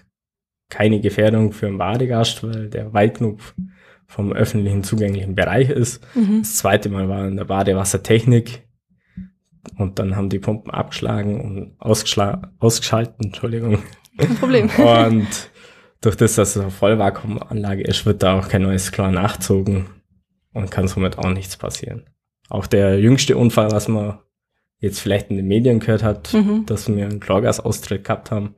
keine 0.70 1.00
Gefährdung 1.00 1.52
für 1.52 1.66
einen 1.66 1.78
Badegast, 1.78 2.42
weil 2.42 2.68
der 2.68 2.92
weit 2.92 3.18
genug 3.18 3.40
vom 4.06 4.32
öffentlichen 4.32 4.82
zugänglichen 4.82 5.34
Bereich 5.34 5.70
ist. 5.70 6.02
Mhm. 6.14 6.40
Das 6.40 6.56
zweite 6.56 6.88
Mal 6.88 7.08
war 7.08 7.26
in 7.26 7.36
der 7.36 7.44
Badewassertechnik. 7.44 8.66
Und 9.76 9.98
dann 9.98 10.16
haben 10.16 10.30
die 10.30 10.38
Pumpen 10.38 10.70
abgeschlagen 10.70 11.40
und 11.40 11.76
ausgeschalten, 11.78 13.26
Entschuldigung. 13.26 13.82
Kein 14.16 14.34
Problem. 14.36 14.70
und 14.78 15.50
durch 16.00 16.16
das, 16.16 16.36
dass 16.36 16.56
es 16.56 16.62
eine 16.62 16.70
Vollvakuumanlage 16.70 17.82
ist, 17.82 18.06
wird 18.06 18.22
da 18.22 18.38
auch 18.38 18.48
kein 18.48 18.62
neues 18.62 18.92
Chlor 18.92 19.10
nachzogen 19.10 19.86
und 20.58 20.70
kann 20.70 20.88
somit 20.88 21.18
auch 21.18 21.30
nichts 21.30 21.56
passieren. 21.56 22.04
Auch 22.48 22.66
der 22.66 22.98
jüngste 22.98 23.36
Unfall, 23.36 23.70
was 23.70 23.88
man 23.88 24.18
jetzt 24.80 25.00
vielleicht 25.00 25.30
in 25.30 25.36
den 25.36 25.46
Medien 25.46 25.80
gehört 25.80 26.02
hat, 26.02 26.32
mhm. 26.34 26.66
dass 26.66 26.88
wir 26.88 27.04
einen 27.04 27.20
Chlorgasaustritt 27.20 28.04
gehabt 28.04 28.30
haben, 28.30 28.54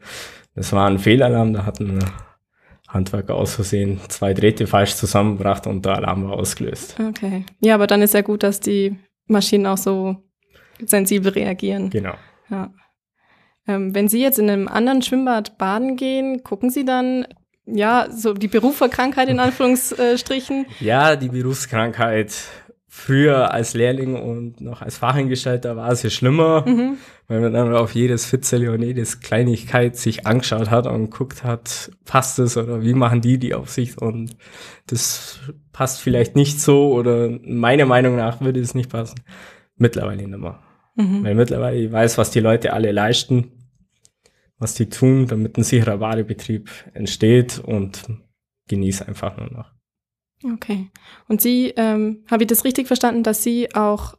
das 0.54 0.72
war 0.72 0.88
ein 0.88 0.98
Fehlalarm, 0.98 1.52
da 1.52 1.64
hatten 1.64 2.00
Handwerker 2.88 3.34
aus 3.34 3.54
Versehen 3.54 4.00
zwei 4.08 4.34
Drähte 4.34 4.66
falsch 4.66 4.96
zusammengebracht 4.96 5.66
und 5.66 5.86
der 5.86 5.96
Alarm 5.96 6.28
war 6.28 6.32
ausgelöst. 6.32 6.96
Okay. 6.98 7.44
Ja, 7.60 7.74
aber 7.74 7.86
dann 7.86 8.02
ist 8.02 8.14
ja 8.14 8.22
gut, 8.22 8.42
dass 8.42 8.60
die 8.60 8.96
Maschinen 9.26 9.66
auch 9.66 9.78
so 9.78 10.16
sensibel 10.84 11.32
reagieren. 11.32 11.90
Genau. 11.90 12.14
Ja. 12.50 12.72
Ähm, 13.66 13.94
wenn 13.94 14.08
Sie 14.08 14.20
jetzt 14.20 14.38
in 14.38 14.50
einem 14.50 14.66
anderen 14.66 15.02
Schwimmbad 15.02 15.56
baden 15.56 15.96
gehen, 15.96 16.42
gucken 16.42 16.70
Sie 16.70 16.84
dann, 16.84 17.26
ja, 17.66 18.08
so 18.10 18.34
die 18.34 18.48
Berufskrankheit 18.48 19.28
in 19.28 19.40
Anführungsstrichen? 19.40 20.66
ja, 20.80 21.16
die 21.16 21.28
Berufskrankheit 21.28 22.34
früher 22.92 23.54
als 23.54 23.74
Lehrling 23.74 24.16
und 24.16 24.60
noch 24.60 24.82
als 24.82 24.98
Fachangestellter 24.98 25.76
war 25.76 25.92
es 25.92 26.02
ja 26.02 26.10
schlimmer, 26.10 26.68
mhm. 26.68 26.96
weil 27.28 27.40
man 27.40 27.52
dann 27.52 27.72
auf 27.72 27.94
jedes 27.94 28.26
Fitzeli 28.26 28.68
und 28.68 28.82
jedes 28.82 29.20
Kleinigkeit 29.20 29.96
sich 29.96 30.26
angeschaut 30.26 30.70
hat 30.70 30.88
und 30.88 31.10
geguckt 31.10 31.44
hat, 31.44 31.92
passt 32.04 32.40
es 32.40 32.56
oder 32.56 32.82
wie 32.82 32.94
machen 32.94 33.20
die 33.20 33.38
die 33.38 33.54
Aufsicht 33.54 33.98
und 33.98 34.36
das 34.88 35.38
passt 35.72 36.00
vielleicht 36.00 36.34
nicht 36.34 36.60
so 36.60 36.92
oder 36.92 37.30
meiner 37.44 37.86
Meinung 37.86 38.16
nach 38.16 38.40
würde 38.40 38.58
es 38.58 38.74
nicht 38.74 38.90
passen. 38.90 39.20
Mittlerweile 39.76 40.26
nicht 40.26 40.38
mehr. 40.38 40.58
Mhm. 40.96 41.22
Weil 41.22 41.36
mittlerweile 41.36 41.76
ich 41.76 41.92
weiß, 41.92 42.18
was 42.18 42.32
die 42.32 42.40
Leute 42.40 42.72
alle 42.72 42.90
leisten, 42.90 43.52
was 44.60 44.74
die 44.74 44.88
tun, 44.88 45.26
damit 45.26 45.58
ein 45.58 45.64
sicherer 45.64 45.98
Badebetrieb 45.98 46.70
entsteht 46.94 47.58
und 47.58 48.04
genieße 48.68 49.08
einfach 49.08 49.36
nur 49.36 49.50
noch. 49.50 49.72
Okay. 50.44 50.90
Und 51.28 51.40
Sie, 51.40 51.72
ähm, 51.76 52.24
habe 52.30 52.44
ich 52.44 52.46
das 52.46 52.64
richtig 52.64 52.86
verstanden, 52.86 53.22
dass 53.22 53.42
Sie 53.42 53.74
auch 53.74 54.14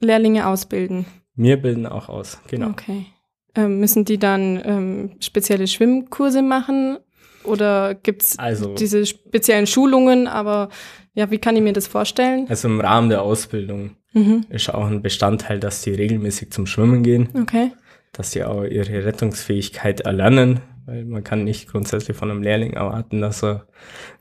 Lehrlinge 0.00 0.46
ausbilden? 0.46 1.06
Wir 1.34 1.56
bilden 1.56 1.86
auch 1.86 2.08
aus, 2.08 2.38
genau. 2.48 2.70
Okay. 2.70 3.06
Ähm, 3.54 3.80
müssen 3.80 4.04
die 4.04 4.18
dann 4.18 4.60
ähm, 4.64 5.16
spezielle 5.20 5.66
Schwimmkurse 5.66 6.42
machen 6.42 6.98
oder 7.44 7.94
gibt 7.94 8.22
es 8.22 8.38
also, 8.38 8.74
diese 8.74 9.06
speziellen 9.06 9.66
Schulungen? 9.66 10.26
Aber 10.26 10.68
ja, 11.14 11.30
wie 11.30 11.38
kann 11.38 11.56
ich 11.56 11.62
mir 11.62 11.72
das 11.72 11.86
vorstellen? 11.86 12.46
Also 12.48 12.68
im 12.68 12.80
Rahmen 12.80 13.08
der 13.08 13.22
Ausbildung 13.22 13.96
mhm. 14.12 14.44
ist 14.50 14.72
auch 14.72 14.86
ein 14.86 15.02
Bestandteil, 15.02 15.58
dass 15.58 15.82
die 15.82 15.92
regelmäßig 15.92 16.52
zum 16.52 16.66
Schwimmen 16.66 17.02
gehen. 17.02 17.28
Okay. 17.40 17.72
Dass 18.16 18.32
sie 18.32 18.44
auch 18.44 18.64
ihre 18.64 19.04
Rettungsfähigkeit 19.04 20.00
erlernen, 20.00 20.60
weil 20.86 21.04
man 21.04 21.24
kann 21.24 21.44
nicht 21.44 21.68
grundsätzlich 21.68 22.16
von 22.16 22.30
einem 22.30 22.42
Lehrling 22.42 22.72
erwarten, 22.72 23.20
dass 23.20 23.42
er 23.42 23.66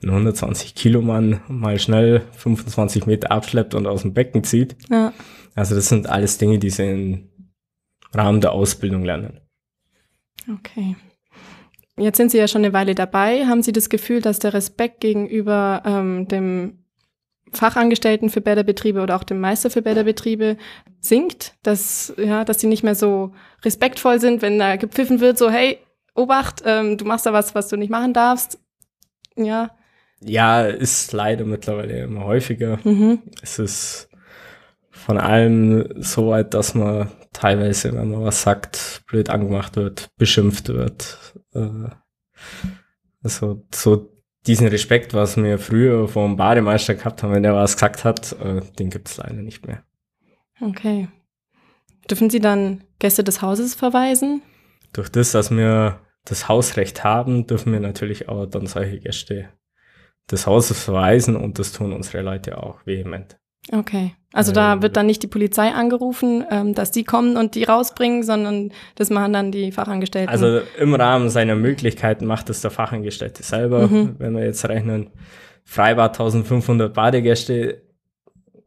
einen 0.02 0.12
120 0.12 0.75
Kilo 0.75 1.02
Mann 1.02 1.42
mal 1.48 1.80
schnell 1.80 2.24
25 2.34 3.06
Meter 3.06 3.32
abschleppt 3.32 3.74
und 3.74 3.88
aus 3.88 4.02
dem 4.02 4.14
Becken 4.14 4.44
zieht. 4.44 4.75
Ja. 4.90 5.14
Also 5.54 5.75
das 5.75 5.88
sind 5.88 6.10
alles 6.10 6.38
Dinge, 6.38 6.60
die 6.60 6.70
sie 6.70 6.90
im 6.90 7.30
Rahmen 8.14 8.42
der 8.42 8.52
Ausbildung 8.52 9.06
lernen. 9.06 9.40
Okay. 10.52 10.96
Jetzt 11.98 12.18
sind 12.18 12.32
Sie 12.32 12.38
ja 12.38 12.48
schon 12.48 12.66
eine 12.66 12.74
Weile 12.74 12.94
dabei. 12.94 13.46
Haben 13.46 13.64
Sie 13.64 13.72
das 13.72 13.90
Gefühl, 13.90 14.22
dass 14.22 14.40
der 14.40 14.54
Respekt 14.54 15.00
gegenüber 15.00 15.82
ähm, 15.86 16.28
dem 16.28 16.85
Fachangestellten 17.52 18.30
für 18.30 18.42
Bäderbetriebe 18.42 19.02
oder 19.02 19.16
auch 19.16 19.24
dem 19.24 19.40
Meister 19.40 19.70
für 19.70 19.82
Bäderbetriebe 19.82 20.58
sinkt, 21.00 21.54
dass, 21.64 22.14
ja, 22.18 22.44
dass 22.44 22.60
sie 22.60 22.68
nicht 22.68 22.84
mehr 22.84 22.96
so 22.96 23.34
respektvoll 23.64 24.20
sind, 24.20 24.42
wenn 24.42 24.60
da 24.60 24.75
gepfiffen 24.75 25.20
wird, 25.20 25.38
so, 25.38 25.50
hey, 25.50 25.80
Obacht, 26.16 26.64
ähm, 26.66 26.98
du 26.98 27.06
machst 27.06 27.25
da 27.25 27.34
was, 27.34 27.56
was 27.56 27.68
du 27.68 27.75
nicht 27.75 27.90
machen 27.90 28.14
darfst. 28.14 28.60
Ja. 29.36 29.72
Ja, 30.22 30.62
ist 30.62 31.12
leider 31.12 31.46
mittlerweile 31.46 32.04
immer 32.04 32.24
häufiger. 32.24 32.79
Mhm. 32.84 33.22
Es 33.42 33.60
ist 33.60 34.10
von 34.90 35.18
allem 35.18 36.01
so 36.01 36.29
weit, 36.29 36.53
dass 36.53 36.74
man 36.74 37.12
teilweise, 37.34 37.94
wenn 37.94 38.12
man 38.12 38.24
was 38.24 38.42
sagt, 38.42 39.03
blöd 39.08 39.29
angemacht 39.29 39.75
wird, 39.75 40.08
beschimpft 40.18 40.70
wird. 40.70 41.36
Äh, 41.53 41.90
also 43.22 43.66
so 43.74 44.15
diesen 44.48 44.68
Respekt, 44.68 45.14
was 45.14 45.38
wir 45.38 45.58
früher 45.58 46.08
vom 46.08 46.36
Bademeister 46.38 46.96
gehabt 46.96 47.24
haben, 47.24 47.34
wenn 47.34 47.44
der 47.44 47.55
was 47.55 47.75
gesagt 47.75 48.03
hat, 48.03 48.34
äh, 48.34 48.62
den 48.77 48.90
gibt 48.90 49.10
es 49.10 49.18
leider 49.18 49.42
nicht 49.42 49.66
mehr. 49.66 49.84
Okay. 50.62 51.08
Dürfen 52.10 52.29
Sie 52.29 52.40
dann 52.40 52.84
Gäste 53.00 53.24
des 53.24 53.42
Hauses 53.42 53.75
verweisen? 53.75 54.42
Durch 54.94 55.10
das, 55.10 55.31
dass 55.31 55.51
wir 55.51 56.00
das 56.24 56.48
Hausrecht 56.48 57.03
haben, 57.03 57.48
dürfen 57.48 57.74
wir 57.74 57.79
natürlich 57.79 58.29
auch 58.29 58.46
dann 58.46 58.68
solche 58.68 59.00
Gäste 59.00 59.50
des 60.31 60.48
Hauses 60.48 60.84
verweisen 60.84 61.36
und 61.36 61.60
das 61.60 61.72
tun 61.72 61.94
unsere 61.94 62.22
Leute 62.22 62.58
auch 62.58 62.86
vehement. 62.86 63.38
Okay. 63.72 64.14
Also 64.34 64.51
da 64.51 64.74
ähm, 64.74 64.82
wird 64.82 64.98
dann 64.98 65.06
nicht 65.06 65.24
die 65.24 65.28
Polizei 65.28 65.70
angerufen, 65.70 66.46
ähm, 66.51 66.74
dass 66.74 66.92
die 66.92 67.04
kommen 67.06 67.38
und 67.38 67.56
die 67.56 67.64
rausbringen, 67.64 68.22
sondern 68.22 68.72
das 68.96 69.10
machen 69.10 69.32
dann 69.32 69.51
die 69.51 69.72
Fachangestellten. 69.72 70.30
Also 70.30 70.60
im 70.78 70.94
Rahmen 70.94 71.30
seiner 71.30 71.56
Möglichkeiten 71.56 72.25
macht 72.25 72.50
es 72.50 72.62
der 72.62 72.72
Fachangestellte 72.72 73.44
selber. 73.44 73.88
Mhm. 73.88 74.16
Wenn 74.20 74.36
wir 74.36 74.44
jetzt 74.44 74.68
rechnen, 74.68 75.12
Freibad 75.64 76.20
1500 76.20 76.94
Badegäste 76.94 77.82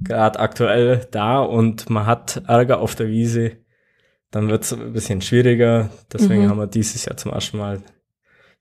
gerade 0.01 0.41
aktuell 0.41 1.07
da 1.11 1.41
und 1.41 1.91
man 1.91 2.07
hat 2.07 2.43
Ärger 2.47 2.81
auf 2.81 2.95
der 2.95 3.09
Wiese, 3.09 3.59
dann 4.31 4.49
wird 4.49 4.65
es 4.65 4.73
ein 4.73 4.93
bisschen 4.93 5.21
schwieriger. 5.21 5.91
Deswegen 6.13 6.45
mhm. 6.45 6.49
haben 6.49 6.59
wir 6.59 6.67
dieses 6.67 7.05
Jahr 7.05 7.17
zum 7.19 7.33
ersten 7.33 7.59
Mal 7.59 7.83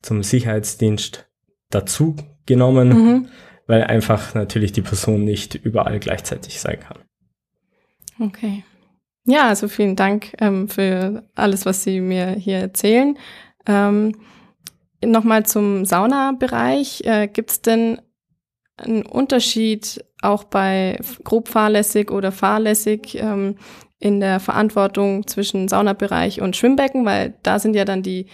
zum 0.02 0.24
Sicherheitsdienst 0.24 1.30
dazu 1.70 2.18
genommen. 2.46 2.90
Mhm 2.90 3.28
weil 3.68 3.84
einfach 3.84 4.34
natürlich 4.34 4.72
die 4.72 4.82
Person 4.82 5.24
nicht 5.24 5.56
überall 5.56 6.00
gleichzeitig 6.00 6.60
sein 6.60 6.80
kann. 6.80 6.98
Okay. 8.20 8.64
Ja, 9.26 9.50
also 9.50 9.68
vielen 9.68 9.96
Dank 9.96 10.34
ähm, 10.40 10.70
für 10.70 11.24
alles, 11.36 11.66
was 11.66 11.84
Sie 11.84 12.00
mir 12.00 12.32
hier 12.32 12.58
erzählen. 12.58 13.18
Ähm, 13.68 14.14
Nochmal 15.06 15.46
zum 15.46 15.86
Saunabereich. 15.86 17.02
Äh, 17.06 17.28
Gibt 17.28 17.52
es 17.52 17.62
denn 17.62 18.02
einen 18.78 19.06
Unterschied 19.06 20.04
auch 20.24 20.44
bei 20.44 21.00
grob 21.24 21.50
fahrlässig 21.50 22.10
oder 22.10 22.32
fahrlässig 22.32 23.16
ähm, 23.16 23.58
in 24.00 24.20
der 24.20 24.40
Verantwortung 24.40 25.28
zwischen 25.28 25.68
Saunabereich 25.68 26.42
und 26.42 26.56
Schwimmbecken? 26.56 27.06
Weil 27.06 27.36
da 27.44 27.60
sind 27.60 27.76
ja 27.76 27.86
dann 27.86 28.02
die 28.02 28.26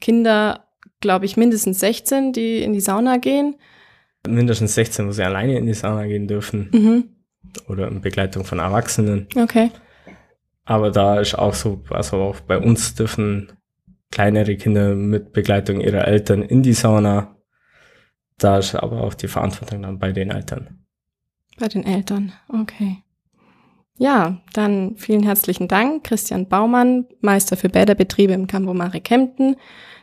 Kinder, 0.00 0.66
glaube 1.00 1.24
ich, 1.24 1.38
mindestens 1.38 1.80
16, 1.80 2.34
die 2.34 2.62
in 2.62 2.74
die 2.74 2.80
Sauna 2.80 3.16
gehen 3.16 3.56
mindestens 4.26 4.74
16, 4.74 5.06
wo 5.06 5.12
sie 5.12 5.24
alleine 5.24 5.58
in 5.58 5.66
die 5.66 5.74
Sauna 5.74 6.06
gehen 6.06 6.26
dürfen. 6.26 6.70
Mhm. 6.72 7.04
Oder 7.68 7.88
in 7.88 8.00
Begleitung 8.00 8.44
von 8.44 8.58
Erwachsenen. 8.58 9.28
Okay. 9.36 9.70
Aber 10.64 10.90
da 10.90 11.20
ist 11.20 11.34
auch 11.34 11.54
so, 11.54 11.82
also 11.90 12.16
auch 12.16 12.40
bei 12.40 12.58
uns 12.58 12.94
dürfen 12.94 13.52
kleinere 14.10 14.56
Kinder 14.56 14.94
mit 14.94 15.32
Begleitung 15.32 15.80
ihrer 15.80 16.06
Eltern 16.06 16.42
in 16.42 16.62
die 16.62 16.72
Sauna. 16.72 17.36
Da 18.38 18.58
ist 18.58 18.74
aber 18.74 19.02
auch 19.02 19.14
die 19.14 19.28
Verantwortung 19.28 19.82
dann 19.82 19.98
bei 19.98 20.12
den 20.12 20.30
Eltern. 20.30 20.84
Bei 21.58 21.68
den 21.68 21.84
Eltern, 21.84 22.32
okay. 22.48 22.98
Ja, 23.96 24.40
dann 24.52 24.96
vielen 24.96 25.22
herzlichen 25.22 25.68
Dank. 25.68 26.04
Christian 26.04 26.48
Baumann, 26.48 27.06
Meister 27.20 27.56
für 27.56 27.68
Bäderbetriebe 27.68 28.32
im 28.32 28.48
Cambomare 28.48 29.00
Kempten, 29.00 29.56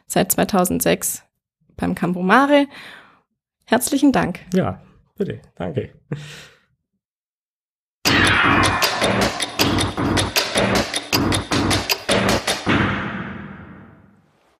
seit 0.08 0.32
2006 0.32 1.24
beim 1.76 1.96
Cambomare 1.96 2.68
Herzlichen 3.72 4.12
Dank. 4.12 4.42
Ja, 4.54 4.82
bitte. 5.16 5.40
Danke. 5.56 5.92